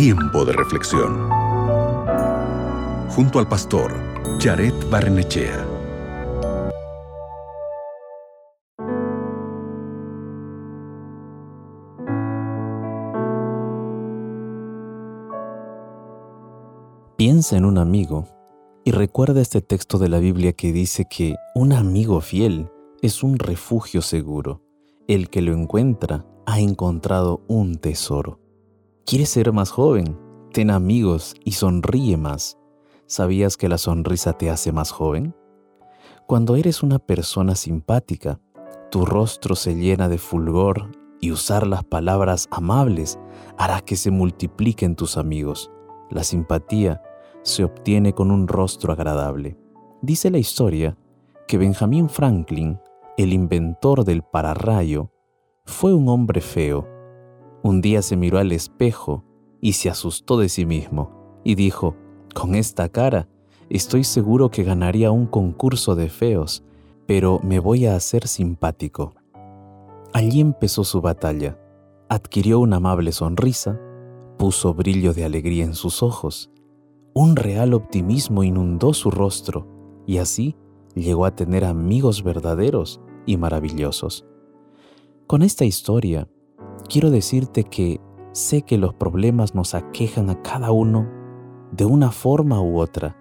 Tiempo 0.00 0.44
de 0.44 0.52
reflexión. 0.52 1.28
Junto 3.08 3.40
al 3.40 3.48
pastor 3.48 3.92
Jared 4.38 4.72
Barnechea. 4.88 5.66
Piensa 17.16 17.56
en 17.56 17.64
un 17.64 17.78
amigo 17.78 18.28
y 18.84 18.92
recuerda 18.92 19.40
este 19.40 19.62
texto 19.62 19.98
de 19.98 20.08
la 20.08 20.20
Biblia 20.20 20.52
que 20.52 20.70
dice 20.70 21.08
que 21.10 21.34
un 21.56 21.72
amigo 21.72 22.20
fiel 22.20 22.70
es 23.02 23.24
un 23.24 23.36
refugio 23.36 24.00
seguro. 24.02 24.62
El 25.08 25.28
que 25.28 25.42
lo 25.42 25.52
encuentra 25.54 26.24
ha 26.46 26.60
encontrado 26.60 27.42
un 27.48 27.78
tesoro. 27.78 28.38
¿Quieres 29.08 29.30
ser 29.30 29.54
más 29.54 29.70
joven? 29.70 30.18
Ten 30.52 30.70
amigos 30.70 31.34
y 31.42 31.52
sonríe 31.52 32.18
más. 32.18 32.58
¿Sabías 33.06 33.56
que 33.56 33.70
la 33.70 33.78
sonrisa 33.78 34.34
te 34.34 34.50
hace 34.50 34.70
más 34.70 34.90
joven? 34.90 35.34
Cuando 36.26 36.56
eres 36.56 36.82
una 36.82 36.98
persona 36.98 37.54
simpática, 37.54 38.38
tu 38.90 39.06
rostro 39.06 39.56
se 39.56 39.76
llena 39.76 40.10
de 40.10 40.18
fulgor 40.18 40.90
y 41.22 41.32
usar 41.32 41.66
las 41.66 41.84
palabras 41.84 42.48
amables 42.50 43.18
hará 43.56 43.80
que 43.80 43.96
se 43.96 44.10
multipliquen 44.10 44.94
tus 44.94 45.16
amigos. 45.16 45.70
La 46.10 46.22
simpatía 46.22 47.00
se 47.44 47.64
obtiene 47.64 48.12
con 48.12 48.30
un 48.30 48.46
rostro 48.46 48.92
agradable. 48.92 49.56
Dice 50.02 50.30
la 50.30 50.36
historia 50.36 50.98
que 51.46 51.56
Benjamin 51.56 52.10
Franklin, 52.10 52.78
el 53.16 53.32
inventor 53.32 54.04
del 54.04 54.22
pararrayo, 54.22 55.10
fue 55.64 55.94
un 55.94 56.10
hombre 56.10 56.42
feo. 56.42 56.97
Un 57.68 57.82
día 57.82 58.00
se 58.00 58.16
miró 58.16 58.38
al 58.38 58.50
espejo 58.52 59.24
y 59.60 59.74
se 59.74 59.90
asustó 59.90 60.38
de 60.38 60.48
sí 60.48 60.64
mismo 60.64 61.10
y 61.44 61.54
dijo, 61.54 61.96
con 62.34 62.54
esta 62.54 62.88
cara, 62.88 63.28
estoy 63.68 64.04
seguro 64.04 64.50
que 64.50 64.64
ganaría 64.64 65.10
un 65.10 65.26
concurso 65.26 65.94
de 65.94 66.08
feos, 66.08 66.64
pero 67.06 67.40
me 67.42 67.58
voy 67.58 67.84
a 67.84 67.94
hacer 67.94 68.26
simpático. 68.26 69.12
Allí 70.14 70.40
empezó 70.40 70.82
su 70.82 71.02
batalla. 71.02 71.58
Adquirió 72.08 72.58
una 72.58 72.76
amable 72.76 73.12
sonrisa, 73.12 73.78
puso 74.38 74.72
brillo 74.72 75.12
de 75.12 75.26
alegría 75.26 75.66
en 75.66 75.74
sus 75.74 76.02
ojos, 76.02 76.50
un 77.12 77.36
real 77.36 77.74
optimismo 77.74 78.44
inundó 78.44 78.94
su 78.94 79.10
rostro 79.10 79.66
y 80.06 80.16
así 80.16 80.56
llegó 80.94 81.26
a 81.26 81.36
tener 81.36 81.66
amigos 81.66 82.22
verdaderos 82.22 82.98
y 83.26 83.36
maravillosos. 83.36 84.24
Con 85.26 85.42
esta 85.42 85.66
historia, 85.66 86.28
quiero 86.88 87.10
decirte 87.10 87.64
que 87.64 88.00
sé 88.32 88.62
que 88.62 88.78
los 88.78 88.94
problemas 88.94 89.54
nos 89.54 89.74
aquejan 89.74 90.30
a 90.30 90.40
cada 90.42 90.70
uno 90.72 91.08
de 91.72 91.84
una 91.84 92.10
forma 92.10 92.60
u 92.62 92.78
otra, 92.78 93.16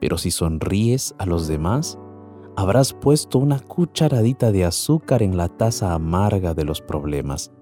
pero 0.00 0.18
si 0.18 0.30
sonríes 0.30 1.14
a 1.18 1.26
los 1.26 1.48
demás, 1.48 1.98
habrás 2.56 2.92
puesto 2.92 3.38
una 3.38 3.58
cucharadita 3.58 4.52
de 4.52 4.64
azúcar 4.64 5.22
en 5.22 5.36
la 5.36 5.48
taza 5.48 5.94
amarga 5.94 6.54
de 6.54 6.64
los 6.64 6.80
problemas. 6.80 7.52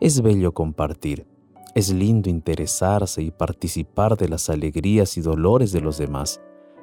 Es 0.00 0.20
bello 0.20 0.52
compartir, 0.52 1.26
es 1.74 1.92
lindo 1.92 2.28
interesarse 2.28 3.22
y 3.22 3.30
participar 3.30 4.16
de 4.16 4.28
las 4.28 4.50
alegrías 4.50 5.16
y 5.16 5.20
dolores 5.20 5.70
de 5.70 5.80
los 5.80 5.98
demás. 5.98 6.40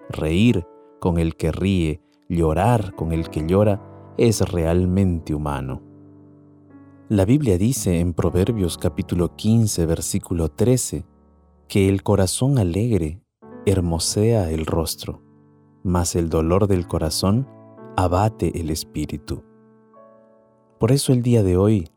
Reír 0.10 0.66
con 1.00 1.18
el 1.18 1.36
que 1.36 1.52
ríe, 1.52 2.02
llorar 2.30 2.96
con 2.96 3.12
el 3.12 3.30
que 3.30 3.46
llora, 3.46 3.82
es 4.18 4.40
realmente 4.42 5.34
humano. 5.34 5.85
La 7.08 7.24
Biblia 7.24 7.60
dice 7.60 8.00
en 8.00 8.16
Proverbios 8.16 8.80
capítulo 8.80 9.36
15, 9.36 9.86
versículo 9.86 10.50
13, 10.50 11.06
que 11.68 11.88
el 11.88 12.02
corazón 12.02 12.58
alegre 12.58 13.22
hermosea 13.68 14.50
el 14.50 14.66
rostro, 14.66 15.22
mas 15.84 16.16
el 16.16 16.32
dolor 16.32 16.66
del 16.66 16.88
corazón 16.88 17.48
abate 17.96 18.60
el 18.60 18.72
espíritu. 18.72 19.44
Por 20.80 20.92
eso 20.92 21.14
el 21.14 21.22
día 21.22 21.44
de 21.44 21.58
hoy 21.58 21.90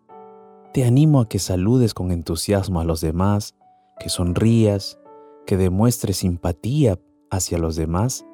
te 0.75 0.85
animo 0.85 1.23
a 1.23 1.29
que 1.31 1.39
saludes 1.39 1.95
con 1.95 2.11
entusiasmo 2.11 2.79
a 2.79 2.85
los 2.85 3.01
demás, 3.01 3.55
que 3.99 4.11
sonrías, 4.11 4.99
que 5.47 5.57
demuestres 5.57 6.19
simpatía 6.19 7.01
hacia 7.31 7.57
los 7.57 7.77
demás 7.77 8.27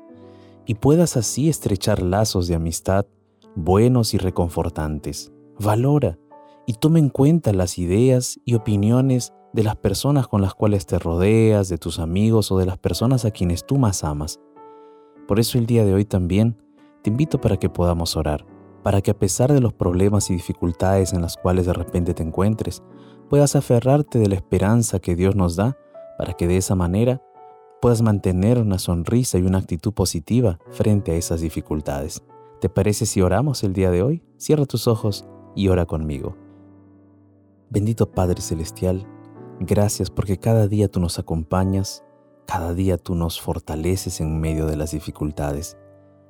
y 0.67 0.75
puedas 0.75 1.17
así 1.17 1.49
estrechar 1.49 2.03
lazos 2.03 2.49
de 2.49 2.57
amistad 2.57 3.07
buenos 3.55 4.13
y 4.13 4.19
reconfortantes. 4.19 5.31
Valora 5.61 6.19
y 6.67 6.75
toma 6.75 6.99
en 6.99 7.11
cuenta 7.11 7.53
las 7.53 7.79
ideas 7.79 8.41
y 8.45 8.55
opiniones 8.55 9.33
de 9.53 9.63
las 9.63 9.77
personas 9.77 10.27
con 10.27 10.43
las 10.43 10.55
cuales 10.55 10.87
te 10.87 10.99
rodeas, 10.99 11.69
de 11.69 11.79
tus 11.79 11.99
amigos 11.99 12.51
o 12.51 12.59
de 12.59 12.67
las 12.67 12.79
personas 12.79 13.25
a 13.25 13.31
quienes 13.31 13.65
tú 13.65 13.79
más 13.79 14.03
amas. 14.03 14.41
Por 15.29 15.39
eso 15.39 15.59
el 15.59 15.67
día 15.67 15.85
de 15.85 15.95
hoy 15.95 16.05
también 16.05 16.57
te 17.03 17.11
invito 17.11 17.41
para 17.41 17.57
que 17.57 17.69
podamos 17.69 18.17
orar, 18.17 18.45
para 18.83 19.01
que 19.01 19.11
a 19.11 19.19
pesar 19.19 19.53
de 19.53 19.61
los 19.61 19.73
problemas 19.73 20.31
y 20.31 20.35
dificultades 20.35 21.13
en 21.13 21.23
las 21.23 21.37
cuales 21.37 21.67
de 21.67 21.73
repente 21.73 22.15
te 22.15 22.23
encuentres, 22.23 22.83
puedas 23.29 23.57
aferrarte 23.57 24.19
de 24.19 24.29
la 24.29 24.35
esperanza 24.35 24.99
que 24.99 25.15
Dios 25.15 25.37
nos 25.37 25.57
da, 25.57 25.77
para 26.19 26.35
que 26.35 26.47
de 26.47 26.57
esa 26.57 26.75
manera 26.75 27.23
puedas 27.81 28.03
mantener 28.03 28.59
una 28.59 28.79
sonrisa 28.79 29.39
y 29.39 29.43
una 29.43 29.59
actitud 29.59 29.93
positiva 29.93 30.59
frente 30.71 31.13
a 31.13 31.17
esas 31.17 31.41
dificultades. 31.41 32.25
¿Te 32.61 32.69
parece 32.69 33.07
si 33.07 33.21
oramos 33.21 33.63
el 33.63 33.73
día 33.73 33.91
de 33.91 34.03
hoy? 34.03 34.23
Cierra 34.37 34.65
tus 34.65 34.89
ojos 34.89 35.27
y 35.55 35.69
ora 35.69 35.85
conmigo. 35.87 36.44
Bendito 37.75 38.09
Padre 38.09 38.41
Celestial, 38.41 39.05
gracias 39.59 40.09
porque 40.09 40.39
cada 40.39 40.69
día 40.69 40.87
tú 40.87 41.01
nos 41.01 41.19
acompañas, 41.19 42.05
cada 42.47 42.73
día 42.73 42.99
tú 42.99 43.17
nos 43.17 43.41
fortaleces 43.41 44.21
en 44.21 44.39
medio 44.39 44.67
de 44.67 44.77
las 44.77 44.93
dificultades. 44.93 45.77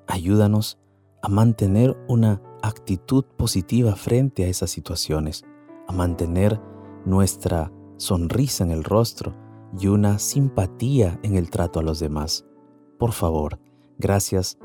Ayúdanos 0.07 0.79
a 1.21 1.29
mantener 1.29 1.99
una 2.09 2.41
actitud 2.63 3.27
positiva 3.37 3.95
frente 3.95 4.45
a 4.45 4.49
esas 4.49 4.71
situaciones, 4.71 5.45
a 5.87 5.93
mantener 5.93 6.63
nuestra 7.05 7.71
sonrisa 7.99 8.65
en 8.65 8.71
el 8.71 8.83
rostro 8.83 9.35
y 9.79 9.89
una 9.89 10.19
simpatía 10.19 11.21
en 11.23 11.37
el 11.37 11.51
trato 11.51 11.79
a 11.79 11.83
los 11.83 12.01
demás. 12.01 12.47
Por 12.99 13.13
favor, 13.13 13.61
gracias 13.99 14.57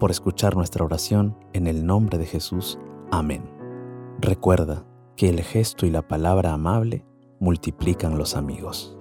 por 0.00 0.10
escuchar 0.10 0.56
nuestra 0.56 0.84
oración 0.84 1.36
en 1.52 1.68
el 1.68 1.86
nombre 1.86 2.18
de 2.18 2.26
Jesús. 2.26 2.76
Amén. 3.12 3.48
Recuerda, 4.20 4.84
que 5.18 5.28
el 5.28 5.42
gesto 5.42 5.84
y 5.84 5.90
la 5.90 6.02
palabra 6.02 6.52
amable 6.52 7.04
multiplican 7.40 8.16
los 8.16 8.36
amigos. 8.36 8.96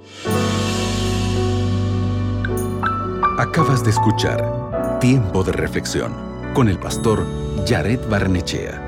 Acabas 3.37 3.83
de 3.83 3.91
escuchar 3.91 4.99
Tiempo 4.99 5.43
de 5.43 5.51
Reflexión 5.51 6.11
con 6.55 6.69
el 6.69 6.79
pastor 6.79 7.23
Jared 7.67 7.99
Barnechea. 8.09 8.86